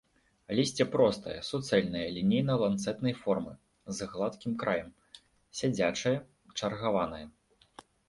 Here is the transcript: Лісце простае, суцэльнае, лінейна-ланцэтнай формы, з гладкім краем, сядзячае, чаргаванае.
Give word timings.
Лісце 0.59 0.85
простае, 0.95 1.35
суцэльнае, 1.49 2.01
лінейна-ланцэтнай 2.15 3.15
формы, 3.23 3.53
з 4.01 4.11
гладкім 4.17 4.59
краем, 4.65 4.91
сядзячае, 5.63 6.17
чаргаванае. 6.59 7.25